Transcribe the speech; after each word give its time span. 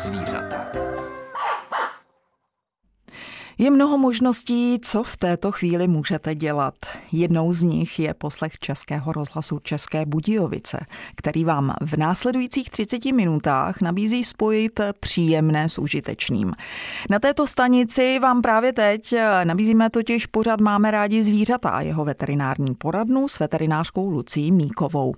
zvířata. 0.00 0.89
Je 3.60 3.70
mnoho 3.70 3.98
možností, 3.98 4.78
co 4.82 5.02
v 5.02 5.16
této 5.16 5.52
chvíli 5.52 5.88
můžete 5.88 6.34
dělat. 6.34 6.74
Jednou 7.12 7.52
z 7.52 7.62
nich 7.62 7.98
je 7.98 8.14
poslech 8.14 8.58
Českého 8.58 9.12
rozhlasu 9.12 9.58
České 9.58 10.06
Budějovice, 10.06 10.86
který 11.16 11.44
vám 11.44 11.74
v 11.80 11.96
následujících 11.96 12.70
30 12.70 13.04
minutách 13.04 13.80
nabízí 13.80 14.24
spojit 14.24 14.80
příjemné 15.00 15.68
s 15.68 15.78
užitečným. 15.78 16.52
Na 17.10 17.18
této 17.18 17.46
stanici 17.46 18.18
vám 18.18 18.42
právě 18.42 18.72
teď 18.72 19.14
nabízíme 19.44 19.90
totiž 19.90 20.26
pořád 20.26 20.60
Máme 20.60 20.90
rádi 20.90 21.24
zvířata 21.24 21.70
a 21.70 21.80
jeho 21.80 22.04
veterinární 22.04 22.74
poradnu 22.74 23.28
s 23.28 23.38
veterinářkou 23.38 24.10
Lucí 24.10 24.52
Míkovou. 24.52 25.14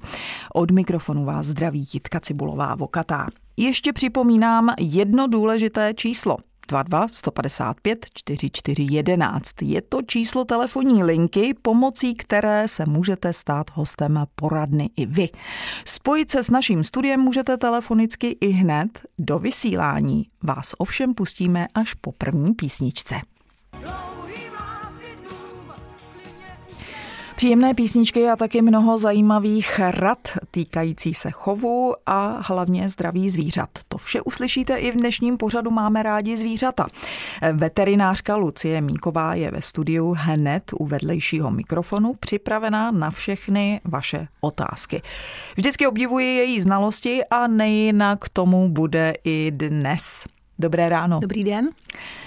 Od 0.55 0.70
mikrofonu 0.70 1.24
vás 1.24 1.47
zdraví 1.47 1.86
Jitka 1.92 2.20
Cibulová 2.20 2.74
Vokatá. 2.74 3.27
Ještě 3.56 3.92
připomínám 3.92 4.74
jedno 4.80 5.27
důležité 5.27 5.95
číslo– 5.95 6.36
22 6.73 7.09
155 7.09 8.07
44 8.15 8.87
11. 8.91 9.62
Je 9.62 9.83
to 9.83 10.03
číslo 10.03 10.45
telefonní 10.45 11.05
linky, 11.05 11.55
pomocí 11.62 12.14
které 12.14 12.69
se 12.69 12.84
můžete 12.89 13.33
stát 13.33 13.70
hostem 13.75 14.25
poradny 14.34 14.91
i 14.97 15.06
vy. 15.06 15.29
Spojit 15.84 16.31
se 16.31 16.45
s 16.45 16.51
naším 16.51 16.84
studiem 16.84 17.20
můžete 17.20 17.56
telefonicky 17.56 18.37
i 18.41 18.48
hned 18.48 19.01
do 19.19 19.39
vysílání. 19.39 20.27
Vás 20.42 20.75
ovšem 20.79 21.14
pustíme 21.14 21.67
až 21.75 21.95
po 21.95 22.12
první 22.12 22.55
písničce. 22.55 23.14
Příjemné 27.43 27.75
písničky 27.75 28.29
a 28.29 28.37
taky 28.37 28.62
mnoho 28.62 28.98
zajímavých 28.98 29.79
rad 29.79 30.29
týkající 30.51 31.15
se 31.15 31.31
chovu 31.31 31.95
a 32.07 32.43
hlavně 32.47 32.89
zdraví 32.89 33.31
zvířat. 33.31 33.69
To 33.89 33.98
vše 33.98 34.21
uslyšíte 34.21 34.77
i 34.77 34.91
v 34.91 34.95
dnešním 34.95 35.37
pořadu 35.37 35.70
Máme 35.70 36.03
rádi 36.03 36.37
zvířata. 36.37 36.87
Veterinářka 37.53 38.37
Lucie 38.37 38.81
Míková 38.81 39.35
je 39.35 39.51
ve 39.51 39.63
studiu 39.63 40.15
hned 40.19 40.63
u 40.75 40.87
vedlejšího 40.87 41.51
mikrofonu 41.51 42.15
připravená 42.20 42.91
na 42.91 43.11
všechny 43.11 43.81
vaše 43.85 44.29
otázky. 44.41 45.03
Vždycky 45.57 45.87
obdivuji 45.87 46.27
její 46.27 46.61
znalosti 46.61 47.20
a 47.31 47.47
nejinak 47.47 48.29
tomu 48.29 48.69
bude 48.69 49.15
i 49.25 49.51
dnes. 49.51 50.25
Dobré 50.62 50.88
ráno. 50.88 51.20
Dobrý 51.20 51.44
den. 51.44 51.70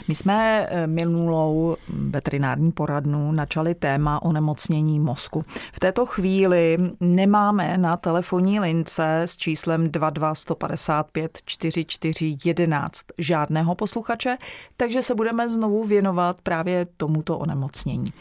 My 0.08 0.16
jsme 0.16 0.68
eh, 0.70 0.88
minulou 0.88 1.76
veterinární 1.90 2.72
poradnu 2.72 3.32
načali 3.32 3.76
téma 3.76 4.22
onemocnění 4.22 5.00
mozku. 5.00 5.46
V 5.74 5.80
této 5.80 6.06
chvíli 6.06 6.78
nemáme 7.00 7.78
na 7.78 7.98
telefonní 7.98 8.60
lince 8.60 9.22
s 9.22 9.38
číslem 9.38 9.90
22155 9.92 11.38
4411 11.46 13.00
žádného 13.18 13.76
posluchače, 13.76 14.38
takže 14.78 15.02
se 15.02 15.16
budeme 15.16 15.50
znovu 15.50 15.84
věnovat 15.84 16.38
právě 16.44 16.86
tomuto 16.98 17.38
onemocnění. 17.38 18.14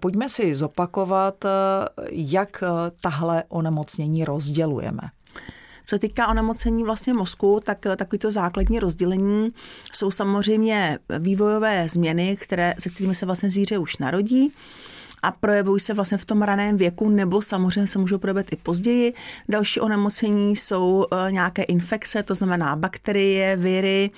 Pojďme 0.00 0.28
si 0.28 0.54
zopakovat, 0.54 1.44
eh, 1.44 1.48
jak 2.10 2.62
eh, 2.62 2.90
tahle 3.00 3.44
onemocnění 3.48 4.24
rozdělujeme. 4.24 5.02
Co 5.90 5.98
týká 5.98 6.28
onemocnění 6.28 6.84
vlastně 6.84 7.14
mozku, 7.14 7.60
tak 7.64 7.86
eh, 7.86 7.96
takovýto 7.96 8.30
základní 8.30 8.78
rozdělení 8.78 9.52
jsou 9.92 10.10
samozřejmě 10.10 10.98
vývojové 11.18 11.88
změny, 11.88 12.36
které, 12.40 12.74
se 12.78 12.90
kterými 12.90 13.14
se 13.14 13.26
vlastně 13.26 13.50
zvíře 13.50 13.78
už 13.78 13.98
narodí 13.98 14.52
a 15.22 15.30
projevují 15.30 15.80
se 15.80 15.94
vlastně 15.94 16.18
v 16.18 16.24
tom 16.24 16.42
raném 16.42 16.76
věku, 16.76 17.08
nebo 17.08 17.42
samozřejmě 17.42 17.86
se 17.86 17.98
můžou 17.98 18.18
projevit 18.18 18.52
i 18.52 18.56
později. 18.56 19.14
Další 19.48 19.80
onemocnění 19.80 20.56
jsou 20.56 21.06
eh, 21.12 21.32
nějaké 21.32 21.62
infekce, 21.62 22.22
to 22.22 22.34
znamená 22.34 22.76
bakterie, 22.76 23.56
viry. 23.56 24.10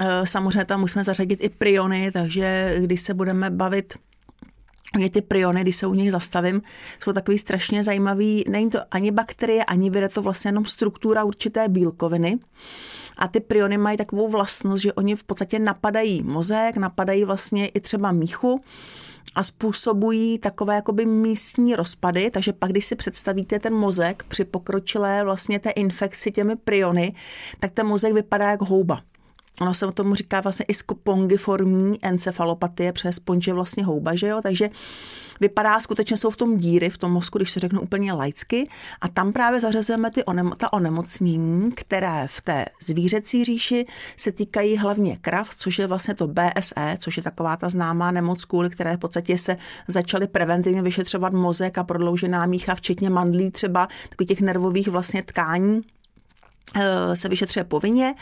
Eh, 0.00 0.06
samozřejmě 0.24 0.64
tam 0.64 0.80
musíme 0.80 1.04
zařadit 1.04 1.44
i 1.44 1.48
priony, 1.48 2.10
takže 2.10 2.76
když 2.80 3.00
se 3.00 3.14
budeme 3.14 3.50
bavit 3.50 3.94
je 4.98 5.10
ty 5.10 5.22
priony, 5.22 5.60
když 5.60 5.76
se 5.76 5.86
u 5.86 5.94
nich 5.94 6.12
zastavím, 6.12 6.62
jsou 7.00 7.12
takový 7.12 7.38
strašně 7.38 7.84
zajímavý. 7.84 8.44
Není 8.48 8.70
to 8.70 8.78
ani 8.90 9.10
bakterie, 9.10 9.64
ani 9.64 9.90
vir, 9.90 10.08
to 10.08 10.22
vlastně 10.22 10.48
jenom 10.48 10.64
struktura 10.64 11.24
určité 11.24 11.68
bílkoviny. 11.68 12.38
A 13.18 13.28
ty 13.28 13.40
priony 13.40 13.78
mají 13.78 13.96
takovou 13.96 14.28
vlastnost, 14.28 14.82
že 14.82 14.92
oni 14.92 15.16
v 15.16 15.24
podstatě 15.24 15.58
napadají 15.58 16.22
mozek, 16.22 16.76
napadají 16.76 17.24
vlastně 17.24 17.68
i 17.68 17.80
třeba 17.80 18.12
míchu 18.12 18.60
a 19.34 19.42
způsobují 19.42 20.38
takové 20.38 20.74
jakoby 20.74 21.06
místní 21.06 21.76
rozpady, 21.76 22.30
takže 22.30 22.52
pak, 22.52 22.70
když 22.70 22.84
si 22.84 22.96
představíte 22.96 23.58
ten 23.58 23.74
mozek 23.74 24.22
při 24.28 24.44
pokročilé 24.44 25.24
vlastně 25.24 25.58
té 25.58 25.70
infekci 25.70 26.30
těmi 26.30 26.56
priony, 26.56 27.14
tak 27.58 27.70
ten 27.70 27.86
mozek 27.86 28.12
vypadá 28.12 28.50
jako 28.50 28.64
houba. 28.64 29.02
Ono 29.60 29.74
se 29.74 29.86
o 29.86 29.92
tomu 29.92 30.14
říká 30.14 30.40
vlastně 30.40 30.64
i 30.68 30.74
spongiformní 30.74 31.98
encefalopatie, 32.02 32.92
přes 32.92 33.16
sponge 33.16 33.50
je 33.50 33.54
vlastně 33.54 33.84
houba, 33.84 34.14
že 34.14 34.26
jo? 34.26 34.40
Takže 34.42 34.70
vypadá, 35.40 35.80
skutečně 35.80 36.16
jsou 36.16 36.30
v 36.30 36.36
tom 36.36 36.58
díry 36.58 36.90
v 36.90 36.98
tom 36.98 37.12
mozku, 37.12 37.38
když 37.38 37.50
se 37.50 37.60
řeknu 37.60 37.80
úplně 37.80 38.12
laicky, 38.12 38.68
a 39.00 39.08
tam 39.08 39.32
právě 39.32 39.60
zařazujeme 39.60 40.10
ty 40.10 40.24
onem, 40.24 40.52
ta 40.56 40.72
onemocnění, 40.72 41.72
které 41.72 42.26
v 42.26 42.40
té 42.40 42.64
zvířecí 42.82 43.44
říši 43.44 43.86
se 44.16 44.32
týkají 44.32 44.76
hlavně 44.76 45.16
krav, 45.16 45.54
což 45.56 45.78
je 45.78 45.86
vlastně 45.86 46.14
to 46.14 46.28
BSE, 46.28 46.96
což 46.98 47.16
je 47.16 47.22
taková 47.22 47.56
ta 47.56 47.68
známá 47.68 48.10
nemoc, 48.10 48.44
kvůli 48.44 48.70
které 48.70 48.96
v 48.96 49.00
podstatě 49.00 49.38
se 49.38 49.56
začaly 49.88 50.26
preventivně 50.26 50.82
vyšetřovat 50.82 51.32
mozek 51.32 51.78
a 51.78 51.84
prodloužená 51.84 52.46
mícha, 52.46 52.74
včetně 52.74 53.10
mandlí 53.10 53.50
třeba, 53.50 53.88
takových 54.08 54.28
těch 54.28 54.40
nervových 54.40 54.88
vlastně 54.88 55.22
tkání 55.22 55.82
se 57.14 57.28
vyšetřuje 57.28 57.64
povinně. 57.64 58.14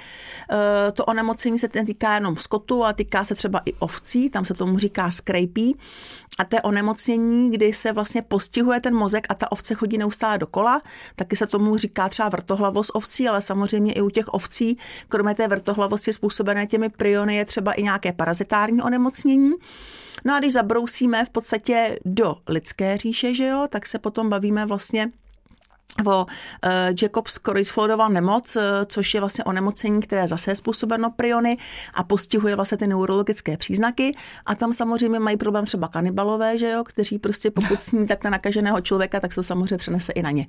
Eh, 0.50 0.92
to 0.92 1.04
onemocnění 1.04 1.58
se 1.58 1.68
týká 1.68 2.14
jenom 2.14 2.36
skotu, 2.36 2.84
ale 2.84 2.94
týká 2.94 3.24
se 3.24 3.34
třeba 3.34 3.60
i 3.66 3.72
ovcí, 3.72 4.30
tam 4.30 4.44
se 4.44 4.54
tomu 4.54 4.78
říká 4.78 5.10
skrejpí. 5.10 5.76
A 6.38 6.44
to 6.44 6.56
je 6.56 6.62
onemocnění, 6.62 7.50
kdy 7.50 7.72
se 7.72 7.92
vlastně 7.92 8.22
postihuje 8.22 8.80
ten 8.80 8.94
mozek 8.94 9.26
a 9.28 9.34
ta 9.34 9.52
ovce 9.52 9.74
chodí 9.74 9.98
neustále 9.98 10.38
dokola. 10.38 10.82
Taky 11.16 11.36
se 11.36 11.46
tomu 11.46 11.76
říká 11.76 12.08
třeba 12.08 12.28
vrtohlavost 12.28 12.90
ovcí, 12.94 13.28
ale 13.28 13.40
samozřejmě 13.40 13.92
i 13.92 14.00
u 14.00 14.10
těch 14.10 14.28
ovcí, 14.28 14.78
kromě 15.08 15.34
té 15.34 15.48
vrtohlavosti 15.48 16.12
způsobené 16.12 16.66
těmi 16.66 16.88
priony, 16.88 17.36
je 17.36 17.44
třeba 17.44 17.72
i 17.72 17.82
nějaké 17.82 18.12
parazitární 18.12 18.82
onemocnění. 18.82 19.52
No 20.24 20.34
a 20.34 20.38
když 20.38 20.52
zabrousíme 20.52 21.24
v 21.24 21.30
podstatě 21.30 21.98
do 22.04 22.36
lidské 22.48 22.96
říše, 22.96 23.34
že 23.34 23.46
jo, 23.46 23.66
tak 23.68 23.86
se 23.86 23.98
potom 23.98 24.30
bavíme 24.30 24.66
vlastně 24.66 25.10
o 26.06 26.24
uh, 26.24 26.70
Jacobs 27.02 27.38
Creutzfeldova 27.38 28.08
nemoc, 28.08 28.56
uh, 28.56 28.62
což 28.86 29.14
je 29.14 29.20
vlastně 29.20 29.44
onemocnění, 29.44 30.00
které 30.00 30.28
zase 30.28 30.50
je 30.50 30.56
způsobeno 30.56 31.10
priony 31.10 31.56
a 31.94 32.02
postihuje 32.02 32.56
vlastně 32.56 32.78
ty 32.78 32.86
neurologické 32.86 33.56
příznaky. 33.56 34.16
A 34.46 34.54
tam 34.54 34.72
samozřejmě 34.72 35.18
mají 35.18 35.36
problém 35.36 35.66
třeba 35.66 35.88
kanibalové, 35.88 36.58
že 36.58 36.70
jo, 36.70 36.84
kteří 36.84 37.18
prostě 37.18 37.50
pokud 37.50 37.82
sní 37.82 38.06
tak 38.06 38.24
na 38.24 38.30
nakaženého 38.30 38.80
člověka, 38.80 39.20
tak 39.20 39.32
se 39.32 39.36
to 39.36 39.42
samozřejmě 39.42 39.78
přenese 39.78 40.12
i 40.12 40.22
na 40.22 40.30
ně. 40.30 40.46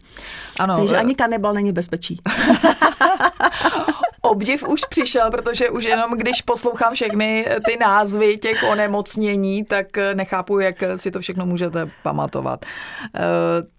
Ano, 0.59 0.77
Takže 0.77 0.93
uh... 0.93 0.99
ani 0.99 1.15
kanibal 1.15 1.53
není 1.53 1.71
bezpečí. 1.71 2.19
obdiv 4.33 4.67
už 4.67 4.81
přišel, 4.89 5.31
protože 5.31 5.69
už 5.69 5.83
jenom 5.83 6.11
když 6.17 6.41
poslouchám 6.41 6.93
všechny 6.93 7.45
ty 7.65 7.77
názvy 7.77 8.37
těch 8.37 8.63
onemocnění, 8.71 9.65
tak 9.65 9.87
nechápu, 10.13 10.59
jak 10.59 10.75
si 10.95 11.11
to 11.11 11.19
všechno 11.19 11.45
můžete 11.45 11.89
pamatovat. 12.03 12.65
Eh, 12.65 13.19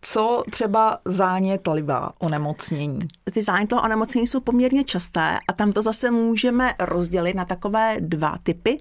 co 0.00 0.42
třeba 0.50 0.98
zánětlivá 1.04 2.12
onemocnění? 2.18 2.98
Ty 3.32 3.42
zánětlivé 3.42 3.82
onemocnění 3.82 4.26
jsou 4.26 4.40
poměrně 4.40 4.84
časté 4.84 5.38
a 5.48 5.52
tam 5.52 5.72
to 5.72 5.82
zase 5.82 6.10
můžeme 6.10 6.74
rozdělit 6.80 7.34
na 7.34 7.44
takové 7.44 7.96
dva 8.00 8.38
typy. 8.42 8.78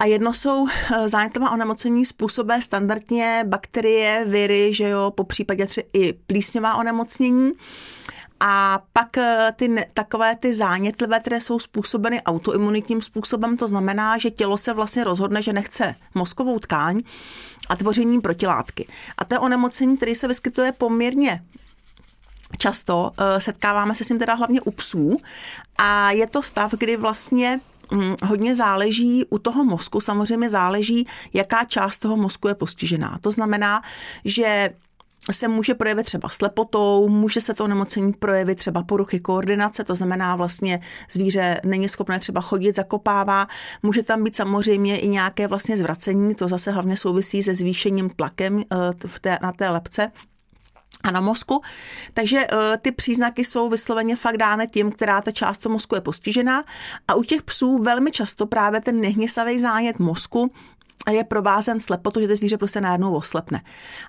A 0.00 0.04
jedno 0.04 0.32
jsou 0.32 0.66
eh, 0.68 1.08
zánětlivá 1.08 1.50
onemocnění 1.50 2.04
způsobé 2.04 2.62
standardně 2.62 3.44
bakterie, 3.46 4.24
viry, 4.26 4.74
že 4.74 4.88
jo, 4.88 5.10
po 5.10 5.24
případě 5.24 5.66
třeba 5.66 5.86
i 5.92 6.12
plísňová 6.12 6.74
onemocnění. 6.74 7.52
A 8.40 8.82
pak 8.92 9.18
eh, 9.18 9.52
ty 9.56 9.86
takové 9.94 10.36
ty 10.36 10.54
zánětlivé, 10.54 11.20
které 11.20 11.40
jsou 11.40 11.58
způsobeny 11.58 12.22
autoimunitním 12.22 13.02
způsobem, 13.02 13.56
to 13.56 13.68
znamená, 13.68 14.18
že 14.18 14.30
tělo 14.30 14.56
se 14.56 14.72
vlastně 14.72 15.04
rozhodne, 15.04 15.42
že 15.42 15.52
nechce 15.52 15.94
mozkovou 16.14 16.58
tkáň 16.58 17.02
a 17.68 17.76
tvořením 17.76 18.20
protilátky. 18.20 18.88
A 19.18 19.24
to 19.24 19.34
je 19.34 19.38
onemocnění, 19.38 19.96
které 19.96 20.14
se 20.14 20.28
vyskytuje 20.28 20.72
poměrně 20.72 21.42
často, 22.58 23.12
eh, 23.18 23.40
setkáváme 23.40 23.94
se 23.94 24.04
s 24.04 24.08
tím 24.08 24.18
teda 24.18 24.34
hlavně 24.34 24.60
u 24.60 24.70
psů 24.70 25.16
a 25.78 26.10
je 26.10 26.26
to 26.26 26.42
stav, 26.42 26.72
kdy 26.72 26.96
vlastně 26.96 27.60
hm, 27.92 28.14
hodně 28.22 28.54
záleží 28.54 29.24
u 29.30 29.38
toho 29.38 29.64
mozku, 29.64 30.00
samozřejmě 30.00 30.50
záleží, 30.50 31.06
jaká 31.32 31.64
část 31.64 31.98
toho 31.98 32.16
mozku 32.16 32.48
je 32.48 32.54
postižená. 32.54 33.18
To 33.20 33.30
znamená, 33.30 33.82
že 34.24 34.70
se 35.32 35.48
může 35.48 35.74
projevit 35.74 36.06
třeba 36.06 36.28
slepotou, 36.28 37.08
může 37.08 37.40
se 37.40 37.54
to 37.54 37.64
onemocnění 37.64 38.12
projevit 38.12 38.58
třeba 38.58 38.82
poruchy 38.82 39.20
koordinace, 39.20 39.84
to 39.84 39.94
znamená 39.94 40.36
vlastně 40.36 40.80
zvíře 41.10 41.60
není 41.64 41.88
schopné 41.88 42.18
třeba 42.18 42.40
chodit, 42.40 42.76
zakopává, 42.76 43.46
může 43.82 44.02
tam 44.02 44.24
být 44.24 44.36
samozřejmě 44.36 44.98
i 44.98 45.08
nějaké 45.08 45.46
vlastně 45.46 45.76
zvracení, 45.76 46.34
to 46.34 46.48
zase 46.48 46.70
hlavně 46.70 46.96
souvisí 46.96 47.42
se 47.42 47.54
zvýšením 47.54 48.10
tlakem 48.10 48.60
eh, 48.60 48.76
v 49.06 49.20
té, 49.20 49.38
na 49.42 49.52
té 49.52 49.68
lepce 49.68 50.10
a 51.04 51.10
na 51.10 51.20
mozku. 51.20 51.62
Takže 52.14 52.46
uh, 52.52 52.58
ty 52.80 52.92
příznaky 52.92 53.44
jsou 53.44 53.70
vysloveně 53.70 54.16
fakt 54.16 54.36
dány 54.36 54.66
tím, 54.66 54.92
která 54.92 55.20
ta 55.20 55.30
část 55.30 55.58
toho 55.58 55.72
mozku 55.72 55.94
je 55.94 56.00
postižená. 56.00 56.64
A 57.08 57.14
u 57.14 57.22
těch 57.22 57.42
psů 57.42 57.78
velmi 57.78 58.10
často 58.10 58.46
právě 58.46 58.80
ten 58.80 59.00
nehněsavý 59.00 59.58
zánět 59.58 59.98
mozku 59.98 60.50
je 61.10 61.24
provázen 61.24 61.80
slepotou, 61.80 62.20
že 62.20 62.28
to 62.28 62.36
zvíře 62.36 62.58
prostě 62.58 62.80
najednou 62.80 63.14
oslepne. 63.14 63.62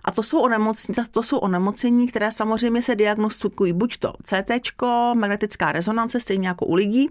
A 0.05 0.11
to 0.11 0.23
jsou, 0.23 0.39
onemocnění, 0.39 1.07
to 1.11 1.23
jsou 1.23 1.37
onemocnění, 1.37 2.07
které 2.07 2.31
samozřejmě 2.31 2.81
se 2.81 2.95
diagnostikují 2.95 3.73
buď 3.73 3.97
to 3.97 4.13
CT, 4.23 4.81
magnetická 5.13 5.71
rezonance, 5.71 6.19
stejně 6.19 6.47
jako 6.47 6.65
u 6.65 6.75
lidí, 6.75 7.09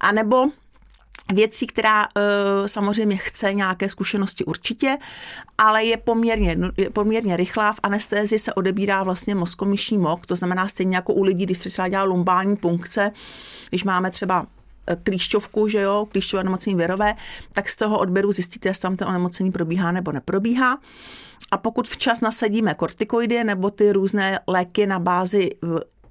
anebo 0.00 0.46
věcí, 1.32 1.66
která 1.66 2.06
uh, 2.06 2.66
samozřejmě 2.66 3.16
chce 3.16 3.54
nějaké 3.54 3.88
zkušenosti 3.88 4.44
určitě, 4.44 4.98
ale 5.58 5.84
je 5.84 5.96
poměrně, 5.96 6.56
je 6.76 6.90
poměrně 6.90 7.36
rychlá. 7.36 7.72
V 7.72 7.80
anestézii 7.82 8.38
se 8.38 8.54
odebírá 8.54 9.02
vlastně 9.02 9.34
mozkomyšní 9.34 9.98
mok, 9.98 10.26
to 10.26 10.36
znamená 10.36 10.68
stejně 10.68 10.96
jako 10.96 11.14
u 11.14 11.22
lidí, 11.22 11.46
když 11.46 11.58
se 11.58 11.70
třeba 11.70 11.88
dělá 11.88 12.02
lumbální 12.02 12.56
punkce, 12.56 13.12
když 13.68 13.84
máme 13.84 14.10
třeba 14.10 14.46
klíšťovku, 15.02 15.68
že 15.68 15.80
jo, 15.80 16.06
klíšťové 16.12 16.40
onemocnění 16.40 16.76
věrové, 16.76 17.14
tak 17.52 17.68
z 17.68 17.76
toho 17.76 17.98
odběru 17.98 18.32
zjistíte, 18.32 18.68
jestli 18.68 18.82
tam 18.82 18.96
to 18.96 19.06
onemocnění 19.06 19.52
probíhá 19.52 19.92
nebo 19.92 20.12
neprobíhá. 20.12 20.78
A 21.50 21.58
pokud 21.58 21.88
včas 21.88 22.20
nasadíme 22.20 22.74
kortikoidy 22.74 23.44
nebo 23.44 23.70
ty 23.70 23.92
různé 23.92 24.40
léky 24.46 24.86
na 24.86 24.98
bázi 24.98 25.50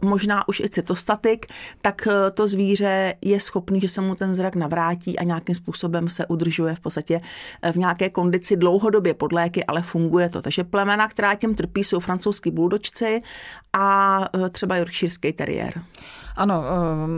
možná 0.01 0.47
už 0.47 0.59
i 0.59 0.69
cytostatik, 0.69 1.45
tak 1.81 2.07
eh, 2.07 2.31
to 2.31 2.47
zvíře 2.47 3.13
je 3.21 3.39
schopný, 3.39 3.81
že 3.81 3.89
se 3.89 4.01
mu 4.01 4.15
ten 4.15 4.33
zrak 4.33 4.55
navrátí 4.55 5.19
a 5.19 5.23
nějakým 5.23 5.55
způsobem 5.55 6.09
se 6.09 6.25
udržuje 6.25 6.75
v 6.75 6.79
podstatě 6.79 7.21
eh, 7.61 7.71
v 7.71 7.75
nějaké 7.75 8.09
kondici 8.09 8.57
dlouhodobě 8.57 9.13
pod 9.13 9.31
léky, 9.31 9.63
ale 9.65 9.81
funguje 9.81 10.29
to. 10.29 10.41
Takže 10.41 10.63
plemena, 10.63 11.07
která 11.07 11.35
tím 11.35 11.55
trpí, 11.55 11.83
jsou 11.83 11.99
francouzský 11.99 12.51
buldočci 12.51 13.21
a 13.73 14.19
eh, 14.45 14.49
třeba 14.49 14.77
yorkshireský 14.77 15.33
teriér. 15.33 15.81
Ano, 16.35 16.63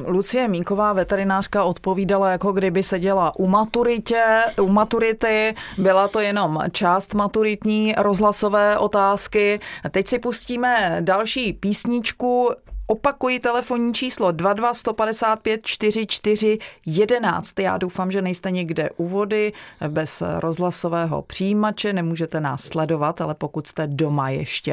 Lucie 0.07 0.47
Mínková, 0.47 0.93
veterinářka, 0.93 1.63
odpovídala, 1.63 2.31
jako 2.31 2.51
kdyby 2.51 2.83
seděla 2.83 3.35
u 3.35 3.47
maturitě, 3.47 4.23
u 4.61 4.67
maturity, 4.67 5.55
byla 5.77 6.07
to 6.07 6.19
jenom 6.19 6.59
část 6.71 7.13
maturitní 7.13 7.93
rozhlasové 7.97 8.77
otázky. 8.77 9.59
Teď 9.91 10.07
si 10.07 10.19
pustíme 10.19 10.97
další 11.01 11.53
písničku, 11.53 12.49
Opakuji 12.89 13.39
telefonní 13.39 13.93
číslo 13.93 14.31
22 14.31 14.73
155 14.73 15.65
44 15.65 16.57
11. 16.85 17.59
Já 17.59 17.77
doufám, 17.77 18.11
že 18.11 18.21
nejste 18.21 18.51
někde 18.51 18.89
u 18.97 19.07
vody 19.07 19.53
bez 19.87 20.23
rozhlasového 20.39 21.21
přijímače, 21.21 21.93
nemůžete 21.93 22.39
nás 22.39 22.63
sledovat, 22.63 23.21
ale 23.21 23.35
pokud 23.35 23.67
jste 23.67 23.87
doma 23.87 24.29
ještě, 24.29 24.71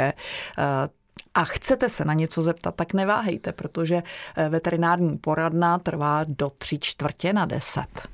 eh, 0.58 0.88
a 1.34 1.44
chcete 1.44 1.88
se 1.88 2.04
na 2.04 2.14
něco 2.14 2.42
zeptat, 2.42 2.74
tak 2.74 2.92
neváhejte, 2.92 3.52
protože 3.52 4.02
eh, 4.36 4.48
veterinární 4.48 5.18
poradna 5.18 5.78
trvá 5.78 6.24
do 6.28 6.50
tři 6.58 6.78
čtvrtě 6.78 7.32
na 7.32 7.46
deset. 7.46 8.13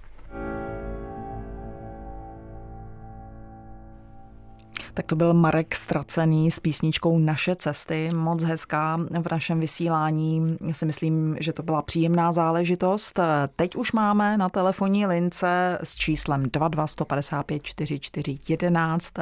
Tak 5.00 5.06
to 5.06 5.17
byl 5.17 5.35
Marek 5.35 5.75
Stracený 5.75 6.50
s 6.50 6.61
písničkou 6.61 7.19
Naše 7.19 7.56
cesty, 7.56 8.08
moc 8.14 8.43
hezká 8.43 8.97
v 9.23 9.31
našem 9.31 9.61
vysílání. 9.61 10.56
Já 10.67 10.73
si 10.73 10.87
myslím, 10.87 11.37
že 11.41 11.52
to 11.52 11.62
byla 11.62 11.82
příjemná 11.82 12.32
záležitost. 12.32 13.20
Teď 13.56 13.76
už 13.76 13.93
máme 13.93 14.37
na 14.37 14.49
telefonní 14.49 15.06
lince 15.06 15.79
s 15.82 15.94
číslem 15.94 16.43
22155 16.43 17.62
4411 17.62 19.12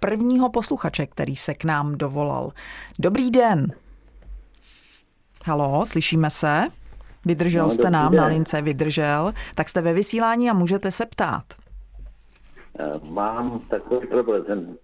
prvního 0.00 0.50
posluchače, 0.50 1.06
který 1.06 1.36
se 1.36 1.54
k 1.54 1.64
nám 1.64 1.94
dovolal. 1.94 2.52
Dobrý 2.98 3.30
den. 3.30 3.72
Halo, 5.44 5.86
slyšíme 5.86 6.30
se? 6.30 6.66
Vydržel 7.24 7.64
no, 7.64 7.70
jste 7.70 7.90
nám 7.90 8.12
den. 8.12 8.20
na 8.20 8.26
lince, 8.26 8.62
vydržel. 8.62 9.34
Tak 9.54 9.68
jste 9.68 9.80
ve 9.80 9.92
vysílání 9.92 10.50
a 10.50 10.54
můžete 10.54 10.90
se 10.90 11.06
ptát. 11.06 11.44
Mám 13.02 13.60
takový 13.68 14.06
problém 14.06 14.76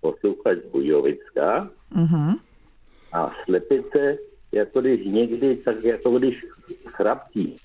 posluchač 0.00 0.58
Bujovická 0.72 1.70
uh-huh. 1.96 2.38
a 3.12 3.30
slepice, 3.44 4.16
jako 4.52 4.80
když 4.80 5.06
někdy, 5.06 5.56
tak 5.56 5.84
jako 5.84 6.18
když 6.18 6.46
chraptí. 6.86 7.56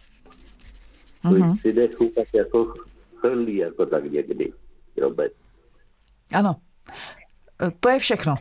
Uh-huh. 1.23 1.33
Když 1.33 1.61
si 1.61 1.73
dechu, 1.73 2.11
tak 2.15 2.27
jako 2.33 2.73
chrlí, 3.15 3.55
jako 3.55 3.85
tak 3.85 4.11
někdy. 4.11 4.53
Robec. 4.97 5.33
Ano. 6.33 6.55
E, 7.67 7.71
to 7.79 7.89
je 7.89 7.99
všechno. 7.99 8.35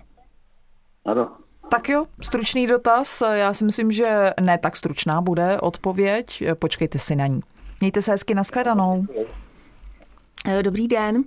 Ano. 1.04 1.36
Tak 1.70 1.88
jo, 1.88 2.06
stručný 2.20 2.66
dotaz. 2.66 3.22
Já 3.32 3.54
si 3.54 3.64
myslím, 3.64 3.92
že 3.92 4.30
ne 4.40 4.58
tak 4.58 4.76
stručná 4.76 5.20
bude 5.20 5.60
odpověď. 5.60 6.42
Počkejte 6.54 6.98
si 6.98 7.16
na 7.16 7.26
ní. 7.26 7.40
Mějte 7.80 8.02
se 8.02 8.10
hezky, 8.10 8.34
nashledanou. 8.34 9.06
Eh, 9.20 9.41
dobrý 10.62 10.88
den. 10.88 11.24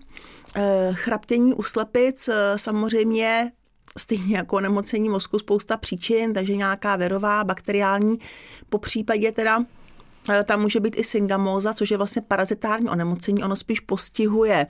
Eh, 0.55 0.89
chraptění 0.93 1.53
u 1.53 1.63
slepic 1.63 2.27
eh, 2.27 2.33
samozřejmě 2.55 3.51
stejně 3.97 4.37
jako 4.37 4.59
nemocení 4.59 5.09
mozku 5.09 5.39
spousta 5.39 5.77
příčin, 5.77 6.33
takže 6.33 6.55
nějaká 6.55 6.95
verová, 6.95 7.43
bakteriální, 7.43 8.19
po 8.69 8.77
případě 8.77 9.31
teda 9.31 9.65
tam 10.43 10.61
může 10.61 10.79
být 10.79 10.99
i 10.99 11.03
syngamóza, 11.03 11.73
což 11.73 11.91
je 11.91 11.97
vlastně 11.97 12.21
parazitární 12.21 12.89
onemocnění, 12.89 13.43
ono 13.43 13.55
spíš 13.55 13.79
postihuje 13.79 14.67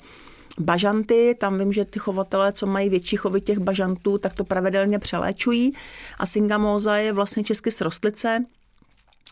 bažanty, 0.59 1.35
tam 1.39 1.59
vím, 1.59 1.73
že 1.73 1.85
ty 1.85 1.99
chovatelé, 1.99 2.53
co 2.53 2.65
mají 2.65 2.89
větší 2.89 3.15
chovy 3.15 3.41
těch 3.41 3.59
bažantů, 3.59 4.17
tak 4.17 4.33
to 4.33 4.43
pravidelně 4.43 4.99
přeléčují. 4.99 5.73
A 6.19 6.25
syngamóza 6.25 6.95
je 6.95 7.13
vlastně 7.13 7.43
česky 7.43 7.71
srostlice, 7.71 8.45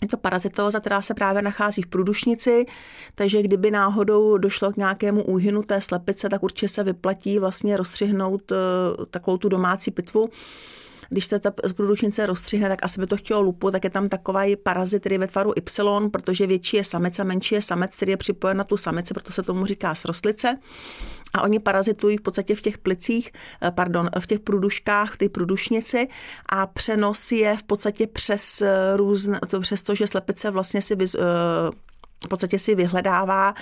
je 0.01 0.07
to 0.07 0.17
parazitóza, 0.17 0.79
která 0.79 1.01
se 1.01 1.13
právě 1.13 1.41
nachází 1.41 1.81
v 1.81 1.87
průdušnici, 1.87 2.65
takže 3.15 3.41
kdyby 3.41 3.71
náhodou 3.71 4.37
došlo 4.37 4.71
k 4.71 4.77
nějakému 4.77 5.23
úhynu 5.23 5.63
té 5.63 5.81
slepice, 5.81 6.29
tak 6.29 6.43
určitě 6.43 6.67
se 6.69 6.83
vyplatí 6.83 7.39
vlastně 7.39 7.77
rozstřihnout 7.77 8.51
eh, 8.51 8.55
takovou 9.09 9.37
tu 9.37 9.49
domácí 9.49 9.91
pitvu 9.91 10.29
když 11.09 11.25
se 11.25 11.39
ta 11.39 11.53
z 11.63 11.73
průdušnice 11.73 12.25
rozstřihne, 12.25 12.69
tak 12.69 12.85
asi 12.85 13.01
by 13.01 13.07
to 13.07 13.17
chtělo 13.17 13.41
lupu, 13.41 13.71
tak 13.71 13.83
je 13.83 13.89
tam 13.89 14.09
takový 14.09 14.55
parazit, 14.55 14.99
který 14.99 15.15
je 15.15 15.19
ve 15.19 15.27
tvaru 15.27 15.53
Y, 15.55 16.09
protože 16.09 16.47
větší 16.47 16.77
je 16.77 16.83
samec 16.83 17.19
a 17.19 17.23
menší 17.23 17.55
je 17.55 17.61
samec, 17.61 17.95
který 17.95 18.11
je 18.11 18.17
připojen 18.17 18.57
na 18.57 18.63
tu 18.63 18.77
samici, 18.77 19.13
proto 19.13 19.31
se 19.31 19.43
tomu 19.43 19.65
říká 19.65 19.95
srostlice. 19.95 20.57
A 21.33 21.41
oni 21.41 21.59
parazitují 21.59 22.17
v 22.17 22.21
podstatě 22.21 22.55
v 22.55 22.61
těch 22.61 22.77
plicích, 22.77 23.31
eh, 23.61 23.71
pardon, 23.71 24.09
v 24.19 24.27
těch 24.27 24.39
průduškách, 24.39 25.17
té 25.17 25.29
průdušnici 25.29 26.07
a 26.49 26.67
přenos 26.67 27.31
je 27.31 27.57
v 27.57 27.63
podstatě 27.63 28.07
přes 28.07 28.61
eh, 28.61 28.97
různé, 28.97 29.39
to 29.47 29.59
přes 29.59 29.81
to, 29.81 29.95
že 29.95 30.07
slepice 30.07 30.51
vlastně 30.51 30.81
si 30.81 30.95
vys, 30.95 31.15
eh, 31.15 31.19
v 32.25 32.29
podstatě 32.29 32.59
si 32.59 32.75
vyhledává 32.75 33.53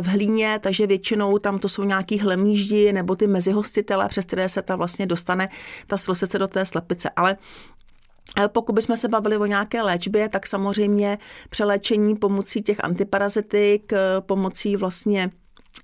v 0.00 0.06
hlíně, 0.06 0.58
takže 0.62 0.86
většinou 0.86 1.38
tam 1.38 1.58
to 1.58 1.68
jsou 1.68 1.84
nějaký 1.84 2.18
hlemíždi 2.18 2.92
nebo 2.92 3.14
ty 3.14 3.26
mezihostitele, 3.26 4.08
přes 4.08 4.24
které 4.24 4.48
se 4.48 4.62
ta 4.62 4.76
vlastně 4.76 5.06
dostane 5.06 5.48
ta 5.86 5.96
slosice 5.96 6.38
do 6.38 6.46
té 6.46 6.64
slepice. 6.64 7.10
Ale 7.16 7.36
pokud 8.48 8.72
bychom 8.72 8.96
se 8.96 9.08
bavili 9.08 9.36
o 9.36 9.46
nějaké 9.46 9.82
léčbě, 9.82 10.28
tak 10.28 10.46
samozřejmě 10.46 11.18
přeléčení 11.50 12.16
pomocí 12.16 12.62
těch 12.62 12.84
antiparazitik, 12.84 13.92
pomocí 14.20 14.76
vlastně 14.76 15.30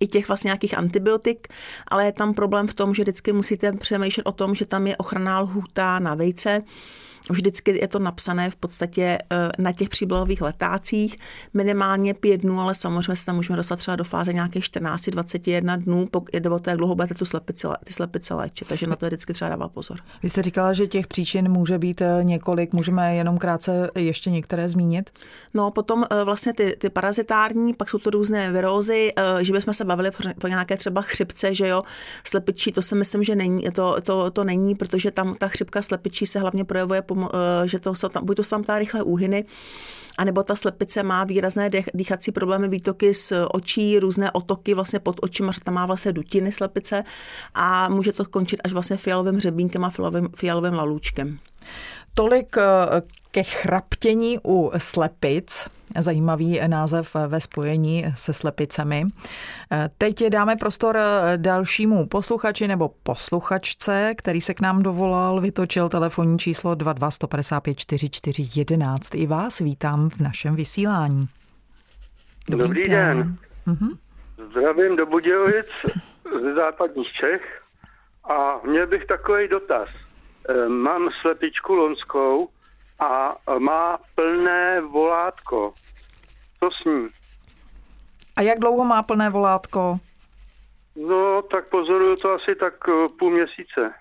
i 0.00 0.06
těch 0.06 0.28
vlastně 0.28 0.48
nějakých 0.48 0.78
antibiotik, 0.78 1.48
ale 1.88 2.06
je 2.06 2.12
tam 2.12 2.34
problém 2.34 2.66
v 2.66 2.74
tom, 2.74 2.94
že 2.94 3.02
vždycky 3.02 3.32
musíte 3.32 3.72
přemýšlet 3.72 4.26
o 4.26 4.32
tom, 4.32 4.54
že 4.54 4.66
tam 4.66 4.86
je 4.86 4.96
ochranná 4.96 5.40
lhůta 5.40 5.98
na 5.98 6.14
vejce, 6.14 6.62
Vždycky 7.30 7.78
je 7.80 7.88
to 7.88 7.98
napsané 7.98 8.50
v 8.50 8.56
podstatě 8.56 9.18
eh, 9.30 9.48
na 9.58 9.72
těch 9.72 9.88
příbalových 9.88 10.42
letácích, 10.42 11.16
minimálně 11.54 12.14
pět 12.14 12.40
dnů, 12.40 12.60
ale 12.60 12.74
samozřejmě 12.74 13.16
se 13.16 13.26
tam 13.26 13.36
můžeme 13.36 13.56
dostat 13.56 13.76
třeba 13.76 13.96
do 13.96 14.04
fáze 14.04 14.32
nějakých 14.32 14.64
14-21 14.64 15.82
dnů, 15.82 16.08
jde 16.32 16.50
o 16.50 16.58
to, 16.58 16.70
jak 16.70 16.78
dlouho 16.78 16.94
budete 16.94 17.14
tu 17.14 17.24
slepici, 17.24 17.66
ty 17.84 17.92
slepice 17.92 18.34
léčit, 18.34 18.68
takže 18.68 18.86
na 18.86 18.96
to 18.96 19.04
je 19.04 19.08
vždycky 19.08 19.32
třeba 19.32 19.48
dává 19.48 19.68
pozor. 19.68 19.98
Vy 20.22 20.28
jste 20.28 20.42
říkala, 20.42 20.72
že 20.72 20.86
těch 20.86 21.06
příčin 21.06 21.48
může 21.48 21.78
být 21.78 22.00
eh, 22.00 22.18
několik, 22.22 22.72
můžeme 22.72 23.14
jenom 23.14 23.38
krátce 23.38 23.90
ještě 23.94 24.30
některé 24.30 24.68
zmínit? 24.68 25.10
No, 25.54 25.70
potom 25.70 26.04
eh, 26.10 26.24
vlastně 26.24 26.52
ty, 26.52 26.76
ty 26.78 26.90
parazitární, 26.90 27.74
pak 27.74 27.90
jsou 27.90 27.98
to 27.98 28.10
různé 28.10 28.52
virózy, 28.52 29.12
že 29.40 29.52
bychom 29.52 29.74
se 29.74 29.84
bavili 29.84 30.10
po 30.40 30.48
nějaké 30.48 30.76
třeba 30.76 31.02
chřipce, 31.02 31.54
že 31.54 31.68
jo, 31.68 31.82
slepičí, 32.24 32.72
to 32.72 32.82
si 32.82 32.94
myslím, 32.94 33.24
že 33.24 33.36
není, 33.36 33.64
to, 33.74 33.96
to, 34.02 34.30
to 34.30 34.44
není, 34.44 34.74
protože 34.74 35.10
tam 35.10 35.34
ta 35.34 35.48
chřipka 35.48 35.82
slepičí 35.82 36.26
se 36.26 36.40
hlavně 36.40 36.64
projevuje 36.64 37.02
Eh, 37.20 37.68
že 37.68 37.78
to 37.78 37.94
jsou 37.94 38.08
tam, 38.08 38.26
buď 38.26 38.36
to 38.36 38.42
jsou 38.42 38.50
tam 38.50 38.64
ta 38.64 38.78
rychlé 38.78 39.02
úhyny, 39.02 39.44
anebo 40.18 40.42
ta 40.42 40.56
slepice 40.56 41.02
má 41.02 41.24
výrazné 41.24 41.70
dýchací 41.94 42.32
problémy, 42.32 42.68
výtoky 42.68 43.14
z 43.14 43.32
očí, 43.52 43.98
různé 43.98 44.30
otoky 44.30 44.74
vlastně 44.74 44.98
pod 44.98 45.16
očima, 45.22 45.52
že 45.52 45.60
tam 45.60 45.74
má 45.74 45.86
vlastně 45.86 46.12
dutiny 46.12 46.52
slepice 46.52 47.04
a 47.54 47.88
může 47.88 48.12
to 48.12 48.24
končit 48.24 48.60
až 48.64 48.72
vlastně 48.72 48.96
fialovým 48.96 49.34
hřebínkem 49.34 49.84
a 49.84 49.90
fialovým, 49.90 50.28
fialovým 50.36 50.74
lalůčkem. 50.74 51.38
Tolik 52.14 52.56
eh, 52.56 53.00
ke 53.30 53.42
chraptění 53.42 54.38
u 54.44 54.72
slepic. 54.78 55.68
Zajímavý 55.98 56.60
název 56.66 57.16
ve 57.28 57.40
spojení 57.40 58.04
se 58.14 58.32
slepicemi. 58.32 59.04
Eh, 59.72 59.90
teď 59.98 60.26
dáme 60.28 60.56
prostor 60.56 60.96
eh, 60.96 61.36
dalšímu 61.36 62.06
posluchači 62.06 62.68
nebo 62.68 62.90
posluchačce, 63.02 64.14
který 64.18 64.40
se 64.40 64.54
k 64.54 64.60
nám 64.60 64.82
dovolal, 64.82 65.40
vytočil 65.40 65.88
telefonní 65.88 66.38
číslo 66.38 66.74
22 66.74 67.10
155 67.10 67.78
44 67.78 68.48
11. 68.54 69.14
I 69.14 69.26
vás 69.26 69.58
vítám 69.58 70.10
v 70.10 70.20
našem 70.20 70.56
vysílání. 70.56 71.28
Dobrý, 72.48 72.66
Dobrý 72.68 72.82
den. 72.88 73.16
den. 73.18 73.36
Mhm. 73.66 73.88
Zdravím 74.50 74.96
do 74.96 75.06
Budějovic 75.06 75.66
ze 76.42 76.54
západních 76.54 77.12
Čech 77.12 77.62
a 78.24 78.60
měl 78.66 78.86
bych 78.86 79.06
takový 79.06 79.48
dotaz. 79.48 79.88
Eh, 80.48 80.68
mám 80.68 81.08
slepičku 81.20 81.74
lonskou 81.74 82.48
a 83.00 83.36
má 83.58 83.98
plné 84.14 84.80
volátko. 84.80 85.72
Co 86.60 86.70
s 86.70 86.84
ní? 86.84 87.08
A 88.36 88.42
jak 88.42 88.58
dlouho 88.58 88.84
má 88.84 89.02
plné 89.02 89.30
volátko? 89.30 89.98
No, 90.96 91.42
tak 91.42 91.68
pozoruju 91.68 92.16
to 92.16 92.32
asi 92.32 92.54
tak 92.54 92.74
eh, 92.88 93.08
půl 93.18 93.30
měsíce. 93.30 93.94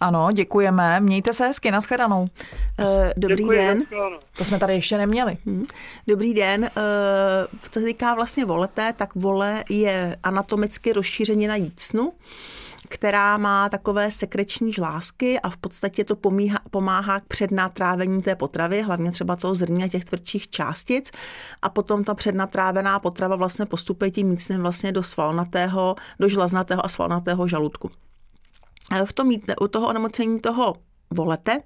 Ano, 0.00 0.28
děkujeme. 0.32 1.00
Mějte 1.00 1.34
se 1.34 1.46
hezky, 1.46 1.70
nashledanou. 1.70 2.26
Dobrý 3.16 3.36
Děkuji, 3.36 3.58
den. 3.58 3.82
To 4.36 4.44
jsme 4.44 4.58
tady 4.58 4.72
ještě 4.72 4.98
neměli. 4.98 5.36
Hmm. 5.46 5.66
Dobrý 6.06 6.34
den. 6.34 6.70
Co 7.70 7.80
se 7.80 7.86
týká 7.86 8.14
vlastně 8.14 8.44
volete, 8.44 8.92
tak 8.96 9.14
vole 9.14 9.64
je 9.70 10.16
anatomicky 10.22 10.92
rozšířeně 10.92 11.48
na 11.48 11.56
jícnu 11.56 12.12
která 12.92 13.36
má 13.36 13.68
takové 13.68 14.10
sekreční 14.10 14.72
žlázky 14.72 15.40
a 15.40 15.50
v 15.50 15.56
podstatě 15.56 16.04
to 16.04 16.16
pomíha, 16.16 16.58
pomáhá 16.70 17.20
k 17.20 17.24
přednatrávení 17.24 18.22
té 18.22 18.34
potravy, 18.34 18.82
hlavně 18.82 19.12
třeba 19.12 19.36
toho 19.36 19.54
zrní 19.54 19.84
a 19.84 19.88
těch 19.88 20.04
tvrdších 20.04 20.48
částic 20.48 21.10
a 21.62 21.68
potom 21.68 22.04
ta 22.04 22.14
přednatrávená 22.14 22.98
potrava 22.98 23.36
vlastně 23.36 23.66
postupuje 23.66 24.10
tím 24.10 24.28
mícnem 24.28 24.62
vlastně 24.62 24.92
do 24.92 25.02
svalnatého, 25.02 25.96
do 26.20 26.28
žlaznatého 26.28 26.84
a 26.84 26.88
svalnatého 26.88 27.48
žaludku. 27.48 27.90
V 29.04 29.12
tom, 29.12 29.32
u 29.60 29.68
toho 29.68 29.88
onemocnění 29.88 30.40
toho 30.40 30.74
volete 31.10 31.60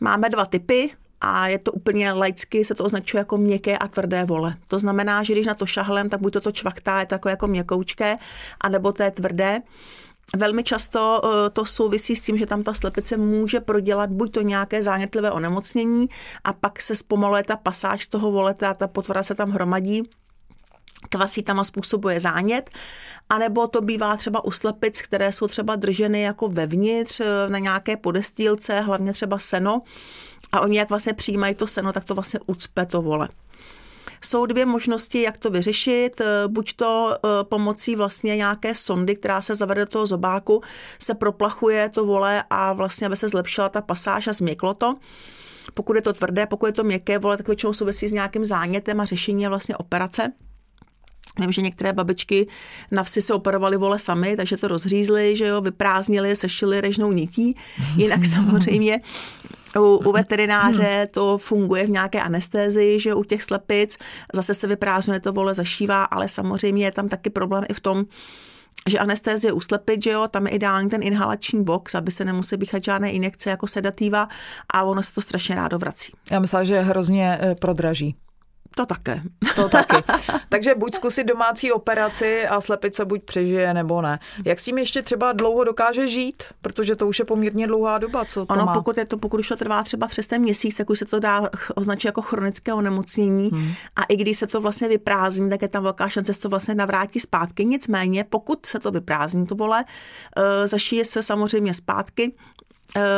máme 0.00 0.28
dva 0.28 0.46
typy 0.46 0.90
a 1.20 1.48
je 1.48 1.58
to 1.58 1.72
úplně 1.72 2.12
laicky, 2.12 2.64
se 2.64 2.74
to 2.74 2.84
označuje 2.84 3.18
jako 3.18 3.36
měkké 3.36 3.78
a 3.78 3.88
tvrdé 3.88 4.24
vole. 4.24 4.56
To 4.68 4.78
znamená, 4.78 5.22
že 5.22 5.32
když 5.32 5.46
na 5.46 5.54
to 5.54 5.66
šahlem, 5.66 6.08
tak 6.08 6.20
buď 6.20 6.32
to, 6.32 6.40
to 6.40 6.52
čvachtá, 6.52 7.00
je 7.00 7.06
to 7.06 7.14
jako, 7.14 7.28
jako 7.28 7.46
měkoučké, 7.46 8.16
anebo 8.60 8.92
to 8.92 9.02
je 9.02 9.10
tvrdé. 9.10 9.60
Velmi 10.36 10.64
často 10.64 11.20
eh, 11.24 11.50
to 11.50 11.64
souvisí 11.64 12.16
s 12.16 12.22
tím, 12.22 12.38
že 12.38 12.46
tam 12.46 12.62
ta 12.62 12.74
slepice 12.74 13.16
může 13.16 13.60
prodělat 13.60 14.10
buď 14.10 14.32
to 14.32 14.40
nějaké 14.40 14.82
zánětlivé 14.82 15.30
onemocnění 15.30 16.08
a 16.44 16.52
pak 16.52 16.82
se 16.82 16.94
zpomaluje 16.94 17.42
ta 17.42 17.56
pasáž 17.56 18.04
z 18.04 18.08
toho 18.08 18.30
voleta 18.32 18.74
ta 18.74 18.88
potvora 18.88 19.22
se 19.22 19.34
tam 19.34 19.50
hromadí 19.50 20.02
kvasí 21.08 21.42
tam 21.42 21.60
a 21.60 21.64
způsobuje 21.64 22.20
zánět, 22.20 22.70
anebo 23.28 23.66
to 23.66 23.80
bývá 23.80 24.16
třeba 24.16 24.44
u 24.44 24.50
slepic, 24.50 25.02
které 25.02 25.32
jsou 25.32 25.48
třeba 25.48 25.76
drženy 25.76 26.22
jako 26.22 26.48
vevnitř 26.48 27.20
eh, 27.20 27.48
na 27.48 27.58
nějaké 27.58 27.96
podestýlce, 27.96 28.80
hlavně 28.80 29.12
třeba 29.12 29.38
seno 29.38 29.82
a 30.52 30.60
oni 30.60 30.78
jak 30.78 30.90
vlastně 30.90 31.12
přijímají 31.12 31.54
to 31.54 31.66
seno, 31.66 31.92
tak 31.92 32.04
to 32.04 32.14
vlastně 32.14 32.40
ucpe 32.46 32.86
to 32.86 33.02
vole. 33.02 33.28
Jsou 34.24 34.46
dvě 34.46 34.66
možnosti, 34.66 35.22
jak 35.22 35.38
to 35.38 35.50
vyřešit. 35.50 36.20
Eh, 36.20 36.24
buď 36.48 36.72
to 36.72 37.14
eh, 37.14 37.28
pomocí 37.44 37.96
vlastně 37.96 38.36
nějaké 38.36 38.74
sondy, 38.74 39.14
která 39.14 39.40
se 39.40 39.54
zavede 39.54 39.80
do 39.80 39.90
toho 39.90 40.06
zobáku, 40.06 40.62
se 40.98 41.14
proplachuje 41.14 41.88
to 41.88 42.04
vole 42.04 42.44
a 42.50 42.72
vlastně, 42.72 43.06
aby 43.06 43.16
se 43.16 43.28
zlepšila 43.28 43.68
ta 43.68 43.80
pasáž 43.80 44.26
a 44.26 44.32
změklo 44.32 44.74
to. 44.74 44.94
Pokud 45.74 45.96
je 45.96 46.02
to 46.02 46.12
tvrdé, 46.12 46.46
pokud 46.46 46.66
je 46.66 46.72
to 46.72 46.84
měkké 46.84 47.18
vole, 47.18 47.36
tak 47.36 47.46
většinou 47.46 47.72
souvisí 47.72 48.08
s 48.08 48.12
nějakým 48.12 48.44
zánětem 48.44 49.00
a 49.00 49.04
řešení 49.04 49.42
je 49.42 49.48
vlastně 49.48 49.76
operace. 49.76 50.32
Vím, 51.40 51.52
že 51.52 51.62
některé 51.62 51.92
babičky 51.92 52.46
na 52.90 53.02
vsi 53.02 53.22
se 53.22 53.34
operovaly 53.34 53.76
vole 53.76 53.98
sami, 53.98 54.36
takže 54.36 54.56
to 54.56 54.68
rozřízli, 54.68 55.36
že 55.36 55.46
jo, 55.46 55.60
vyprázdnili, 55.60 56.36
sešili 56.36 56.80
režnou 56.80 57.12
nití. 57.12 57.56
Jinak 57.96 58.26
samozřejmě 58.34 59.00
u, 59.80 59.96
u 59.96 60.12
veterináře 60.12 61.08
to 61.10 61.38
funguje 61.38 61.86
v 61.86 61.90
nějaké 61.90 62.22
anestézii, 62.22 63.00
že 63.00 63.14
u 63.14 63.24
těch 63.24 63.42
slepic 63.42 63.98
zase 64.34 64.54
se 64.54 64.66
vyprázdňuje 64.66 65.20
to 65.20 65.32
vole, 65.32 65.54
zašívá, 65.54 66.04
ale 66.04 66.28
samozřejmě 66.28 66.84
je 66.84 66.92
tam 66.92 67.08
taky 67.08 67.30
problém 67.30 67.64
i 67.68 67.74
v 67.74 67.80
tom, 67.80 68.04
že 68.88 68.98
anestézie 68.98 69.52
u 69.52 69.60
slepic, 69.60 70.04
že 70.04 70.10
jo, 70.10 70.28
tam 70.28 70.46
je 70.46 70.52
ideální 70.52 70.90
ten 70.90 71.02
inhalační 71.02 71.64
box, 71.64 71.94
aby 71.94 72.10
se 72.10 72.24
nemusí 72.24 72.56
bíchat 72.56 72.84
žádné 72.84 73.10
injekce 73.10 73.50
jako 73.50 73.66
sedativa 73.66 74.28
a 74.72 74.82
ono 74.82 75.02
se 75.02 75.14
to 75.14 75.22
strašně 75.22 75.54
rádo 75.54 75.78
vrací. 75.78 76.12
Já 76.30 76.40
myslím, 76.40 76.64
že 76.64 76.80
hrozně 76.80 77.38
eh, 77.40 77.54
prodraží. 77.60 78.16
To 78.78 78.86
také. 78.86 79.22
To 79.54 79.68
taky. 79.68 79.96
Takže 80.48 80.74
buď 80.74 80.94
zkusit 80.94 81.24
domácí 81.24 81.72
operaci 81.72 82.48
a 82.48 82.60
slepice 82.60 83.04
buď 83.04 83.22
přežije 83.22 83.74
nebo 83.74 84.02
ne. 84.02 84.18
Jak 84.44 84.60
s 84.60 84.64
tím 84.64 84.78
ještě 84.78 85.02
třeba 85.02 85.32
dlouho 85.32 85.64
dokáže 85.64 86.08
žít? 86.08 86.42
Protože 86.62 86.96
to 86.96 87.06
už 87.06 87.18
je 87.18 87.24
poměrně 87.24 87.66
dlouhá 87.66 87.98
doba, 87.98 88.24
co 88.24 88.46
to 88.46 88.54
ono, 88.54 88.64
má. 88.64 88.74
pokud, 88.74 88.98
je 88.98 89.06
to, 89.06 89.18
pokud 89.18 89.40
už 89.40 89.48
to 89.48 89.56
trvá 89.56 89.82
třeba 89.82 90.06
přes 90.06 90.26
ten 90.26 90.42
měsíc, 90.42 90.76
tak 90.76 90.90
už 90.90 90.98
se 90.98 91.04
to 91.04 91.20
dá 91.20 91.50
označit 91.74 92.08
jako 92.08 92.22
chronické 92.22 92.72
onemocnění. 92.72 93.50
Hmm. 93.52 93.72
A 93.96 94.02
i 94.02 94.16
když 94.16 94.38
se 94.38 94.46
to 94.46 94.60
vlastně 94.60 94.88
vyprázdní, 94.88 95.50
tak 95.50 95.62
je 95.62 95.68
tam 95.68 95.82
velká 95.82 96.08
šance, 96.08 96.32
že 96.32 96.38
to 96.38 96.48
vlastně 96.48 96.74
navrátí 96.74 97.20
zpátky. 97.20 97.64
Nicméně, 97.64 98.24
pokud 98.24 98.66
se 98.66 98.78
to 98.78 98.90
vyprázdní, 98.90 99.46
to 99.46 99.54
vole, 99.54 99.84
eh, 100.36 100.66
zašije 100.68 101.04
se 101.04 101.22
samozřejmě 101.22 101.74
zpátky, 101.74 102.32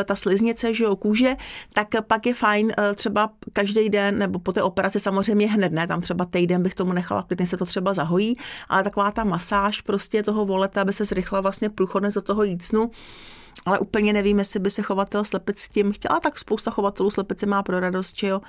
ta 0.04 0.16
sliznice, 0.16 0.74
že 0.74 0.84
jo, 0.84 0.96
kůže, 0.96 1.34
tak 1.72 1.88
pak 2.06 2.26
je 2.26 2.34
fajn 2.34 2.72
eh, 2.78 2.94
třeba 2.94 3.30
každý 3.52 3.90
den, 3.90 4.18
nebo 4.18 4.38
po 4.38 4.52
té 4.52 4.62
operaci 4.62 5.00
samozřejmě 5.00 5.48
hned 5.48 5.72
ne, 5.72 5.86
tam 5.86 6.00
třeba 6.00 6.24
týden 6.24 6.62
bych 6.62 6.74
tomu 6.74 6.92
nechala, 6.92 7.22
klidně 7.22 7.46
se 7.46 7.56
to 7.56 7.66
třeba 7.66 7.94
zahojí, 7.94 8.36
ale 8.68 8.82
taková 8.82 9.12
ta 9.12 9.24
masáž 9.24 9.80
prostě 9.80 10.22
toho 10.22 10.44
voleta, 10.44 10.82
aby 10.82 10.92
se 10.92 11.04
zrychla 11.04 11.40
vlastně 11.40 11.70
průchodnost 11.70 12.14
do 12.14 12.22
toho 12.22 12.42
jícnu, 12.42 12.90
ale 13.66 13.78
úplně 13.78 14.12
nevím, 14.12 14.38
jestli 14.38 14.60
by 14.60 14.70
se 14.70 14.82
chovatel 14.82 15.24
slepic 15.24 15.58
s 15.58 15.68
tím 15.68 15.92
chtěla, 15.92 16.20
tak 16.20 16.38
spousta 16.38 16.70
chovatelů 16.70 17.10
slepice 17.10 17.46
má 17.46 17.62
pro 17.62 17.80
radost, 17.80 18.18
že 18.18 18.26
jo, 18.26 18.40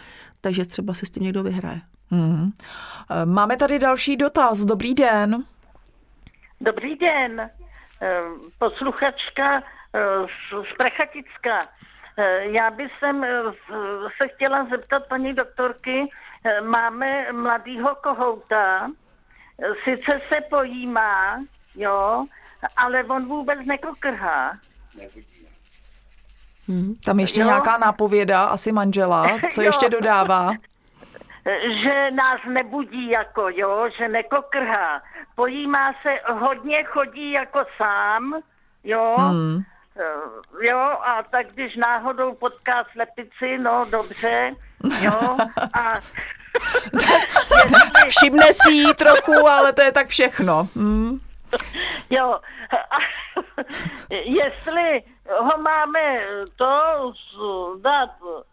takže 0.42 0.66
třeba 0.66 0.94
se 0.94 1.06
s 1.06 1.10
tím 1.10 1.24
někdo 1.24 1.44
vyhraje. 1.44 1.82
Mm. 2.12 2.52
Máme 3.26 3.58
tady 3.58 3.80
další 3.80 4.18
dotaz. 4.18 4.60
Dobrý 4.60 4.94
den. 4.94 5.44
Dobrý 6.62 6.96
den. 6.96 7.50
Posluchačka 8.60 9.64
z 10.72 10.74
Prachatická. 10.78 11.60
Eh, 12.20 12.46
já 12.46 12.72
bych 12.72 12.92
sem 13.00 13.24
eh, 13.24 13.30
se 14.22 14.28
chtěla 14.28 14.66
zeptat 14.66 15.08
paní 15.08 15.34
doktorky, 15.34 16.10
eh, 16.44 16.62
máme 16.62 17.32
mladýho 17.32 17.96
kohouta, 17.96 18.92
sice 19.84 20.22
se 20.34 20.42
pojímá, 20.50 21.44
jo, 21.76 22.26
ale 22.78 23.04
on 23.04 23.26
vůbec 23.26 23.60
nekokrhá. 23.66 24.58
Hmm, 26.68 26.96
tam 27.06 27.20
ještě 27.20 27.40
jo. 27.42 27.46
nějaká 27.46 27.78
nápověda, 27.78 28.44
asi 28.44 28.72
manžela, 28.72 29.40
co 29.52 29.62
ještě 29.62 29.90
dodává? 29.90 30.52
že 31.84 32.12
nás 32.12 32.42
nebudí 32.48 33.10
jako, 33.10 33.50
jo, 33.50 33.90
že 33.98 34.08
nekokrhá. 34.08 35.02
Pojímá 35.36 35.94
se, 36.02 36.34
hodně 36.34 36.84
chodí 36.84 37.32
jako 37.32 37.60
sám, 37.78 38.42
jo, 38.84 39.16
hmm. 39.20 39.64
Eh, 40.00 40.68
jo, 40.68 40.78
a 40.80 41.24
tak 41.32 41.48
když 41.54 41.76
náhodou 41.76 42.36
potká 42.36 42.86
slepici, 42.92 43.58
no 43.58 43.86
dobře, 43.92 44.56
jo, 45.02 45.38
a... 45.80 45.92
Všimne 48.08 48.54
si 48.54 48.72
jí 48.72 48.94
trochu, 48.94 49.48
ale 49.48 49.74
to 49.74 49.82
je 49.82 49.92
tak 49.92 50.08
všechno. 50.08 50.68
Hmm. 50.76 51.20
Jo, 52.10 52.40
a 52.72 52.98
jestli 54.10 55.04
ho 55.38 55.62
máme 55.62 56.16
to 56.56 56.72
dát 57.82 58.10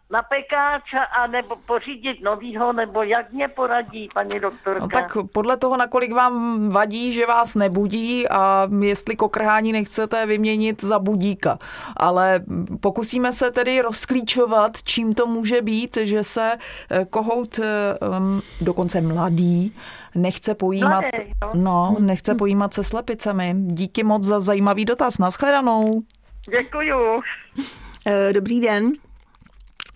na 0.09 0.21
pekáč 0.21 0.83
a 1.19 1.27
nebo 1.27 1.55
pořídit 1.55 2.21
novýho, 2.23 2.73
nebo 2.73 3.03
jak 3.03 3.31
mě 3.31 3.47
poradí 3.47 4.07
paní 4.13 4.39
doktorka? 4.39 4.79
No 4.81 4.87
tak 4.87 5.17
podle 5.31 5.57
toho, 5.57 5.77
nakolik 5.77 6.13
vám 6.13 6.69
vadí, 6.69 7.13
že 7.13 7.25
vás 7.25 7.55
nebudí 7.55 8.29
a 8.29 8.67
jestli 8.79 9.15
kokrhání 9.15 9.71
nechcete 9.71 10.25
vyměnit 10.25 10.83
za 10.83 10.99
budíka. 10.99 11.57
Ale 11.97 12.39
pokusíme 12.81 13.33
se 13.33 13.51
tedy 13.51 13.81
rozklíčovat, 13.81 14.83
čím 14.83 15.13
to 15.13 15.27
může 15.27 15.61
být, 15.61 15.97
že 15.97 16.23
se 16.23 16.57
eh, 16.91 17.05
kohout 17.05 17.59
um, 17.59 18.41
dokonce 18.61 19.01
mladý 19.01 19.75
nechce 20.15 20.55
pojímat, 20.55 21.01
Mladý, 21.01 21.31
no, 21.53 21.95
nechce 21.99 22.35
pojímat 22.35 22.73
se 22.73 22.83
slepicemi. 22.83 23.53
Díky 23.57 24.03
moc 24.03 24.23
za 24.23 24.39
zajímavý 24.39 24.85
dotaz. 24.85 25.17
Naschledanou. 25.17 26.01
Děkuju. 26.49 27.21
Eh, 28.05 28.33
dobrý 28.33 28.61
den. 28.61 28.91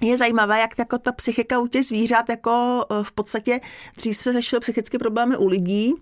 Je 0.02 0.18
zajímavé, 0.18 0.60
jak 0.60 0.80
jako 0.80 0.98
ta 0.98 1.12
psychika 1.12 1.60
u 1.60 1.68
těch 1.68 1.86
zvířat, 1.86 2.30
jako 2.30 2.86
eh, 2.92 3.04
v 3.04 3.12
podstatě 3.12 3.60
dřív 3.98 4.18
se 4.18 4.34
řešily 4.34 4.60
psychické 4.60 5.00
problémy 5.00 5.38
u 5.38 5.48
lidí, 5.48 5.94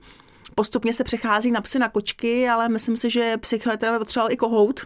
postupně 0.56 0.94
se 0.94 1.04
přechází 1.04 1.52
na 1.52 1.62
psy, 1.62 1.80
na 1.80 1.90
kočky, 1.90 2.50
ale 2.50 2.70
myslím 2.70 2.98
si, 2.98 3.10
že 3.10 3.38
psychiatra 3.38 4.00
potřeboval 4.00 4.32
i 4.32 4.38
kohout. 4.38 4.86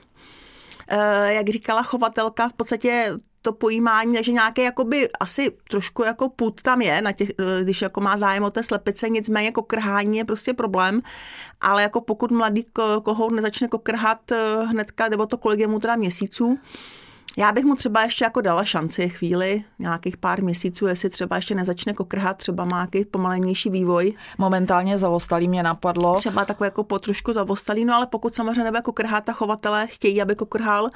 Eh, 0.87 1.33
jak 1.33 1.49
říkala 1.49 1.83
chovatelka, 1.83 2.49
v 2.49 2.53
podstatě 2.53 3.13
to 3.43 3.53
pojímání, 3.53 4.13
takže 4.13 4.31
nějaký 4.31 4.61
jakoby 4.61 5.09
asi 5.19 5.51
trošku 5.69 6.03
jako 6.03 6.29
put 6.29 6.61
tam 6.61 6.81
je, 6.81 7.01
na 7.01 7.11
těch, 7.11 7.29
eh, 7.29 7.63
když 7.63 7.81
jako 7.81 8.01
má 8.01 8.17
zájem 8.17 8.43
o 8.43 8.51
té 8.51 8.63
slepice, 8.63 9.09
nicméně 9.09 9.51
kokrhání 9.51 10.17
je 10.17 10.25
prostě 10.25 10.53
problém, 10.53 11.01
ale 11.61 11.81
jako 11.81 12.01
pokud 12.01 12.31
mladý 12.31 12.65
kohout 13.03 13.33
nezačne 13.33 13.67
kokrhat 13.67 14.31
eh, 14.31 14.65
hnedka, 14.65 15.09
nebo 15.09 15.25
to 15.25 15.37
kolik 15.37 15.59
je 15.59 15.67
mu 15.67 15.79
teda 15.79 15.95
měsíců, 15.95 16.59
já 17.37 17.51
bych 17.51 17.65
mu 17.65 17.75
třeba 17.75 18.03
ještě 18.03 18.25
jako 18.25 18.41
dala 18.41 18.63
šanci 18.63 19.09
chvíli, 19.09 19.63
nějakých 19.79 20.17
pár 20.17 20.43
měsíců, 20.43 20.87
jestli 20.87 21.09
třeba 21.09 21.35
ještě 21.35 21.55
nezačne 21.55 21.93
kokrhat, 21.93 22.37
třeba 22.37 22.65
má 22.65 22.77
nějaký 22.77 23.05
pomalenější 23.05 23.69
vývoj. 23.69 24.13
Momentálně 24.37 24.97
zavostalý 24.97 25.47
mě 25.47 25.63
napadlo. 25.63 26.15
Třeba 26.15 26.45
takové 26.45 26.67
jako 26.67 26.83
po 26.83 26.99
trošku 26.99 27.33
zavostalý, 27.33 27.85
no 27.85 27.95
ale 27.95 28.07
pokud 28.07 28.35
samozřejmě 28.35 28.63
nebude 28.63 28.81
kokrhat 28.81 29.29
a 29.29 29.33
chovatelé 29.33 29.87
chtějí, 29.87 30.21
aby 30.21 30.35
kokrhal, 30.35 30.89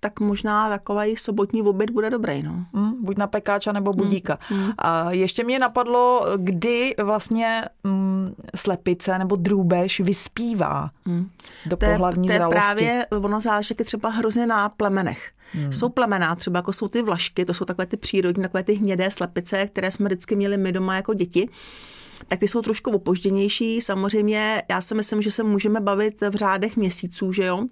tak 0.00 0.20
možná 0.20 0.68
takový 0.68 1.16
sobotní 1.16 1.62
oběd 1.62 1.90
bude 1.90 2.10
dobrý. 2.10 2.42
No. 2.42 2.66
Mm, 2.72 3.04
buď 3.04 3.18
na 3.18 3.26
pekáča 3.26 3.72
nebo 3.72 3.92
budíka. 3.92 4.38
Mm, 4.50 4.58
mm. 4.58 4.72
A 4.78 5.10
ještě 5.12 5.44
mě 5.44 5.58
napadlo, 5.58 6.26
kdy 6.36 6.94
vlastně 7.04 7.64
mm, 7.84 8.34
slepice 8.56 9.18
nebo 9.18 9.36
drůbež 9.36 10.00
vyspívá 10.00 10.90
mm. 11.04 11.28
do 11.66 11.76
pohlavní 11.76 12.26
to 12.26 12.32
je, 12.32 12.38
to 12.38 12.44
je 12.44 12.50
právě, 12.50 13.06
ono 13.10 13.40
záleží 13.40 13.74
třeba 13.74 14.08
hrozně 14.08 14.46
na 14.46 14.68
plemenech. 14.68 15.30
Hmm. 15.52 15.72
Jsou 15.72 15.88
plemená, 15.88 16.34
třeba 16.34 16.58
jako 16.58 16.72
jsou 16.72 16.88
ty 16.88 17.02
vlašky, 17.02 17.44
to 17.44 17.54
jsou 17.54 17.64
takové 17.64 17.86
ty 17.86 17.96
přírodní, 17.96 18.42
takové 18.42 18.62
ty 18.62 18.74
hnědé 18.74 19.10
slepice, 19.10 19.66
které 19.66 19.90
jsme 19.90 20.06
vždycky 20.06 20.36
měli 20.36 20.56
my 20.56 20.72
doma 20.72 20.96
jako 20.96 21.14
děti 21.14 21.48
tak 22.28 22.40
ty 22.40 22.48
jsou 22.48 22.62
trošku 22.62 22.90
opožděnější. 22.90 23.80
Samozřejmě 23.80 24.62
já 24.70 24.80
si 24.80 24.94
myslím, 24.94 25.22
že 25.22 25.30
se 25.30 25.42
můžeme 25.42 25.80
bavit 25.80 26.20
v 26.20 26.34
řádech 26.34 26.76
měsíců, 26.76 27.32
že 27.32 27.44
jo, 27.44 27.64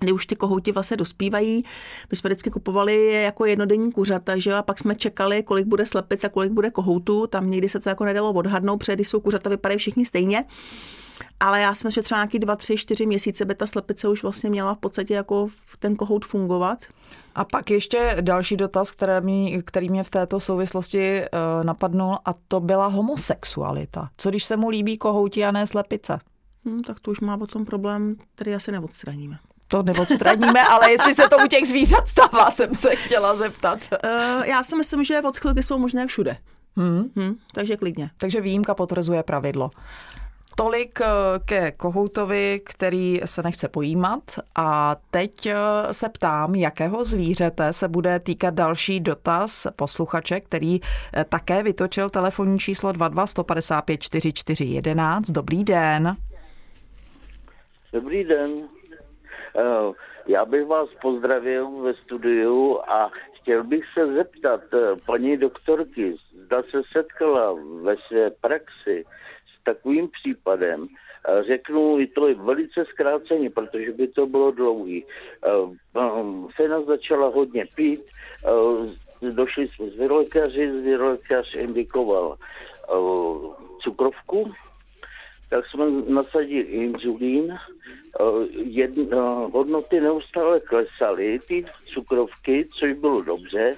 kdy 0.00 0.12
už 0.12 0.26
ty 0.26 0.36
kohouti 0.36 0.72
vlastně 0.72 0.96
dospívají. 0.96 1.64
My 2.10 2.16
jsme 2.16 2.28
vždycky 2.28 2.50
kupovali 2.50 3.22
jako 3.22 3.44
jednodenní 3.44 3.92
kuřata, 3.92 4.38
že 4.38 4.50
jo, 4.50 4.56
a 4.56 4.62
pak 4.62 4.78
jsme 4.78 4.94
čekali, 4.94 5.42
kolik 5.42 5.66
bude 5.66 5.86
slepic 5.86 6.24
a 6.24 6.28
kolik 6.28 6.52
bude 6.52 6.70
kohoutů. 6.70 7.26
Tam 7.26 7.50
někdy 7.50 7.68
se 7.68 7.80
to 7.80 7.88
jako 7.88 8.04
nedalo 8.04 8.32
odhadnout, 8.32 8.78
protože 8.78 8.94
když 8.94 9.08
jsou 9.08 9.20
kuřata, 9.20 9.50
vypadají 9.50 9.78
všichni 9.78 10.06
stejně. 10.06 10.44
Ale 11.40 11.60
já 11.60 11.74
jsem 11.74 11.90
že 11.90 12.02
třeba 12.02 12.18
nějaký 12.18 12.38
dva, 12.38 12.56
tři, 12.56 12.76
čtyři 12.76 13.06
měsíce 13.06 13.44
by 13.44 13.54
ta 13.54 13.66
slepice 13.66 14.08
už 14.08 14.22
vlastně 14.22 14.50
měla 14.50 14.74
v 14.74 14.78
podstatě 14.78 15.14
jako 15.14 15.48
ten 15.78 15.96
kohout 15.96 16.24
fungovat. 16.24 16.84
A 17.34 17.44
pak 17.44 17.70
ještě 17.70 18.16
další 18.20 18.56
dotaz, 18.56 18.90
který 18.90 19.12
mě, 19.20 19.62
který 19.62 19.88
mě 19.88 20.04
v 20.04 20.10
této 20.10 20.40
souvislosti 20.40 21.20
uh, 21.20 21.64
napadnul, 21.64 22.18
a 22.24 22.34
to 22.48 22.60
byla 22.60 22.86
homosexualita. 22.86 24.10
Co 24.16 24.30
když 24.30 24.44
se 24.44 24.56
mu 24.56 24.68
líbí 24.68 24.98
kohouti 24.98 25.44
a 25.44 25.50
ne 25.50 25.66
slepice? 25.66 26.18
Hmm, 26.64 26.82
tak 26.82 27.00
to 27.00 27.10
už 27.10 27.20
má 27.20 27.38
potom 27.38 27.64
problém, 27.64 28.16
který 28.34 28.54
asi 28.54 28.72
neodstraníme 28.72 29.38
to 29.68 29.82
neodstraníme, 29.82 30.62
ale 30.70 30.92
jestli 30.92 31.14
se 31.14 31.28
to 31.28 31.36
u 31.44 31.48
těch 31.48 31.68
zvířat 31.68 32.08
stává, 32.08 32.50
jsem 32.50 32.74
se 32.74 32.96
chtěla 32.96 33.36
zeptat. 33.36 33.78
Uh, 34.04 34.44
já 34.44 34.62
si 34.62 34.76
myslím, 34.76 35.04
že 35.04 35.22
odchylky 35.22 35.62
jsou 35.62 35.78
možné 35.78 36.06
všude. 36.06 36.36
Hmm. 36.76 37.10
Hmm, 37.16 37.34
takže 37.54 37.76
klidně. 37.76 38.10
Takže 38.18 38.40
výjimka 38.40 38.74
potvrzuje 38.74 39.22
pravidlo. 39.22 39.70
Tolik 40.58 41.00
eh, 41.00 41.06
ke 41.44 41.70
kohoutovi, 41.70 42.60
který 42.64 43.20
se 43.24 43.42
nechce 43.42 43.68
pojímat 43.68 44.22
a 44.54 44.96
teď 45.10 45.46
eh, 45.46 45.56
se 45.90 46.08
ptám, 46.08 46.54
jakého 46.54 47.04
zvířete 47.04 47.72
se 47.72 47.88
bude 47.88 48.20
týkat 48.20 48.54
další 48.54 49.00
dotaz 49.00 49.66
posluchače, 49.76 50.40
který 50.40 50.80
také 51.28 51.62
vytočil 51.62 52.10
telefonní 52.10 52.58
číslo 52.58 52.92
22 52.92 53.26
155 53.26 54.02
4411. 54.02 55.30
Dobrý 55.30 55.64
den. 55.64 56.16
Dobrý 57.92 58.24
den. 58.24 58.50
Eh, 59.58 59.92
já 60.26 60.44
bych 60.44 60.66
vás 60.66 60.88
pozdravil 61.02 61.70
ve 61.70 61.94
studiu 61.94 62.80
a 62.88 63.10
chtěl 63.32 63.64
bych 63.64 63.84
se 63.94 64.14
zeptat 64.14 64.60
eh, 64.74 64.78
paní 65.06 65.36
doktorky, 65.36 66.16
zda 66.44 66.62
se 66.62 66.82
setkala 66.92 67.56
ve 67.82 67.96
své 68.08 68.30
praxi 68.30 69.04
s 69.60 69.64
takovým 69.64 70.08
případem, 70.08 70.86
eh, 70.88 71.42
řeknu 71.42 72.00
i 72.00 72.06
to 72.06 72.34
velice 72.34 72.84
zkráceně, 72.84 73.50
protože 73.50 73.92
by 73.92 74.08
to 74.08 74.26
bylo 74.26 74.50
dlouhý. 74.50 75.04
Fena 76.56 76.82
začala 76.82 77.28
hodně 77.28 77.64
pít, 77.74 78.00
došli 79.20 79.68
jsme 79.68 79.86
z 79.86 79.96
vyrolékaři, 79.96 80.66
vyrolékař 80.66 81.54
indikoval 81.54 82.36
cukrovku, 83.80 84.52
tak 85.50 85.66
jsme 85.66 85.84
nasadili 86.08 86.62
inzulín, 86.62 87.58
jedn, 88.52 89.14
hodnoty 89.52 90.00
neustále 90.00 90.60
klesaly, 90.60 91.38
ty 91.48 91.64
cukrovky, 91.84 92.68
což 92.78 92.92
bylo 92.92 93.22
dobře, 93.22 93.72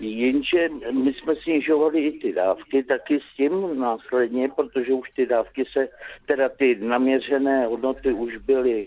jenže 0.00 0.68
my 0.92 1.12
jsme 1.12 1.34
snižovali 1.34 2.06
i 2.06 2.18
ty 2.18 2.32
dávky 2.32 2.82
taky 2.82 3.20
s 3.20 3.36
tím 3.36 3.78
následně, 3.80 4.48
protože 4.48 4.92
už 4.92 5.10
ty 5.10 5.26
dávky 5.26 5.64
se, 5.72 5.88
teda 6.26 6.48
ty 6.48 6.78
naměřené 6.80 7.66
hodnoty 7.66 8.12
už 8.12 8.36
byly 8.36 8.86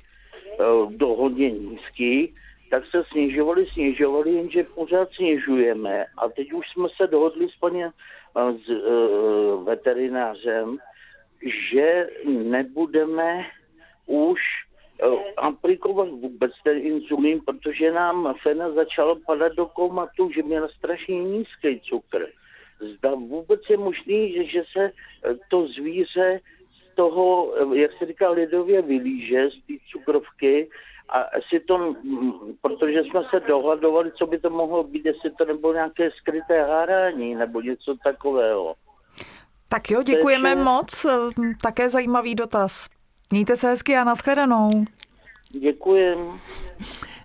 uh, 0.59 0.93
do 0.93 1.07
hodně 1.07 1.51
nízký, 1.51 2.33
tak 2.69 2.83
se 2.91 3.03
snižovali, 3.11 3.65
snižovali, 3.65 4.31
jenže 4.31 4.63
pořád 4.63 5.09
snižujeme. 5.11 6.05
A 6.17 6.29
teď 6.29 6.53
už 6.53 6.65
jsme 6.69 6.87
se 6.97 7.07
dohodli 7.07 7.49
s 7.49 7.59
paní 7.59 7.83
s, 7.85 8.69
uh, 8.69 9.63
veterinářem, 9.63 10.77
že 11.71 12.07
nebudeme 12.25 13.45
už 14.09 14.39
uh, 15.05 15.19
aplikovat 15.37 16.09
vůbec 16.09 16.51
ten 16.63 16.77
insulín, 16.77 17.41
protože 17.45 17.91
nám 17.91 18.33
Fena 18.43 18.71
začala 18.71 19.15
padat 19.25 19.53
do 19.53 19.65
komatu, 19.65 20.31
že 20.31 20.43
měla 20.43 20.67
strašně 20.67 21.23
nízký 21.23 21.79
cukr. 21.79 22.27
Zda 22.97 23.15
vůbec 23.15 23.61
je 23.69 23.77
možný, 23.77 24.33
že, 24.33 24.45
že 24.45 24.63
se 24.77 24.83
eh, 24.85 25.35
to 25.49 25.67
zvíře 25.67 26.39
z 26.71 26.95
toho, 26.95 27.53
eh, 27.55 27.79
jak 27.79 27.91
se 27.99 28.05
říká 28.05 28.29
lidově, 28.29 28.81
vylíže 28.81 29.49
z 29.49 29.53
té 29.53 29.73
cukrovky 29.91 30.69
a 31.09 31.25
si 31.49 31.59
to, 31.59 31.95
protože 32.61 32.99
jsme 32.99 33.21
se 33.29 33.39
dohadovali, 33.39 34.11
co 34.11 34.27
by 34.27 34.39
to 34.39 34.49
mohlo 34.49 34.83
být, 34.83 35.05
jestli 35.05 35.31
to 35.31 35.45
nebylo 35.45 35.73
nějaké 35.73 36.11
skryté 36.11 36.63
hárání 36.63 37.35
nebo 37.35 37.61
něco 37.61 37.95
takového. 38.03 38.75
Tak 39.69 39.91
jo, 39.91 40.03
děkujeme 40.03 40.55
moc. 40.55 41.05
Také 41.61 41.89
zajímavý 41.89 42.35
dotaz. 42.35 42.98
Mějte 43.31 43.57
se 43.57 43.67
hezky 43.67 43.97
a 43.97 44.03
nashledanou. 44.03 44.85
Děkujem. 45.49 46.17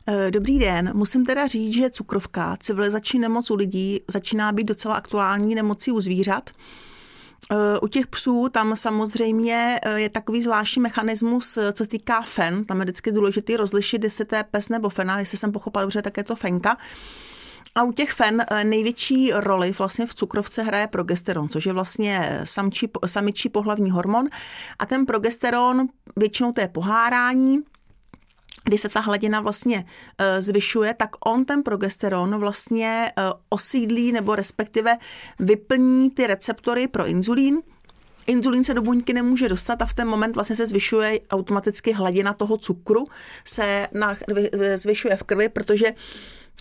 Eh, 0.07 0.31
dobrý 0.31 0.59
den. 0.59 0.91
Musím 0.95 1.27
teda 1.27 1.47
říct, 1.47 1.75
že 1.75 1.91
cukrovka, 1.91 2.57
civilizační 2.61 3.21
nemoc 3.21 3.51
u 3.51 3.55
lidí, 3.55 4.01
začíná 4.09 4.53
být 4.53 4.65
docela 4.65 4.95
aktuální 4.95 5.55
nemocí 5.55 5.93
u 5.93 6.01
zvířat. 6.01 6.51
Eh, 7.53 7.79
u 7.83 7.87
těch 7.89 8.07
psů 8.07 8.49
tam 8.49 8.77
samozřejmě 8.77 9.81
eh, 9.83 10.01
je 10.01 10.09
takový 10.09 10.43
zvláštní 10.43 10.83
mechanismus, 10.83 11.59
co 11.73 11.87
týká 11.87 12.23
fen. 12.23 12.65
Tam 12.65 12.81
je 12.81 12.85
vždycky 12.85 13.13
důležité 13.13 13.57
rozlišit, 13.57 14.05
jestli 14.05 14.25
to 14.25 14.37
je 14.37 14.45
pes 14.51 14.69
nebo 14.69 14.89
fena. 14.89 15.19
Jestli 15.19 15.39
jsem 15.39 15.53
pochopila 15.53 15.83
dobře, 15.83 16.03
tak 16.03 16.17
je 16.17 16.25
to 16.25 16.37
fenka. 16.37 16.77
A 17.75 17.83
u 17.83 17.93
těch 17.93 18.13
fen 18.13 18.45
eh, 18.51 18.65
největší 18.65 19.33
roli 19.33 19.73
vlastně 19.79 20.07
v 20.07 20.15
cukrovce 20.15 20.63
hraje 20.63 20.87
progesteron, 20.87 21.49
což 21.49 21.67
je 21.67 21.73
vlastně 21.73 22.41
samčí, 22.45 22.89
samičí 23.07 23.49
pohlavní 23.49 23.91
hormon. 23.91 24.27
A 24.79 24.87
ten 24.87 25.07
progesteron 25.07 25.87
většinou 26.17 26.53
to 26.53 26.61
je 26.61 26.69
pohárání, 26.69 27.61
kdy 28.65 28.79
se 28.79 28.89
ta 28.89 29.01
hladina 29.01 29.41
vlastně 29.41 29.85
eh, 30.19 30.41
zvyšuje, 30.41 30.95
tak 30.95 31.11
on 31.27 31.45
ten 31.45 31.63
progesteron 31.63 32.39
vlastně 32.39 33.13
eh, 33.19 33.23
osídlí 33.49 34.13
nebo 34.13 34.35
respektive 34.35 34.97
vyplní 35.39 36.11
ty 36.11 36.27
receptory 36.27 36.89
pro 36.89 37.07
inzulín, 37.07 37.63
Inzulín 38.27 38.65
se 38.65 38.75
do 38.75 38.83
buňky 38.83 39.13
nemůže 39.13 39.49
dostat 39.49 39.83
a 39.83 39.87
v 39.87 39.95
ten 39.95 40.09
moment 40.09 40.35
vlastně 40.35 40.57
se 40.57 40.67
zvyšuje 40.67 41.21
automaticky 41.31 41.93
hladina 41.93 42.33
toho 42.33 42.57
cukru, 42.57 43.05
se 43.45 43.89
na, 43.93 44.17
zvyšuje 44.75 45.17
v 45.17 45.23
krvi, 45.23 45.49
protože 45.49 45.93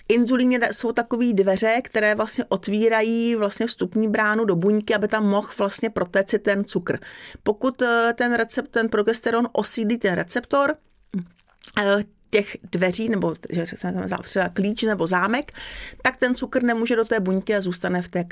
Inzulín 0.10 0.60
jsou 0.72 0.92
takové 0.92 1.34
dveře, 1.34 1.82
které 1.84 2.16
vlastně 2.16 2.46
otvírají 2.50 3.36
vlastně 3.36 3.68
vstupní 3.68 4.10
bránu 4.10 4.46
do 4.46 4.56
buňky, 4.56 4.96
aby 4.96 5.08
tam 5.08 5.30
mohl 5.30 5.50
vlastně 5.58 5.90
protéct 5.90 6.36
ten 6.42 6.66
cukr. 6.66 7.00
Pokud 7.44 7.82
eh, 7.82 8.14
ten 8.18 8.34
recept, 8.34 8.72
ten 8.72 8.90
progesteron 8.90 9.48
osídlí 9.52 9.98
ten 9.98 10.14
receptor, 10.16 10.76
eh, 11.82 12.00
těch 12.30 12.58
dveří, 12.72 13.10
nebo 13.10 13.36
že 13.50 13.66
třeba 14.24 14.50
klíč 14.50 14.84
nebo 14.84 15.08
zámek, 15.08 15.52
tak 16.02 16.20
ten 16.20 16.36
cukr 16.36 16.64
nemůže 16.64 16.96
do 16.96 17.06
té 17.06 17.20
buňky 17.20 17.56
a 17.56 17.62
zůstane 17.62 18.02
v 18.02 18.08
té 18.08 18.24
krvi. 18.24 18.32